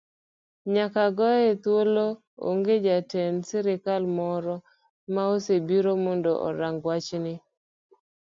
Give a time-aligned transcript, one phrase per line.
[0.75, 2.19] Nyaka go e thuoloni
[2.49, 4.55] onge jatend sirikal moro
[5.13, 7.35] ma osebiro mondo orang wachni.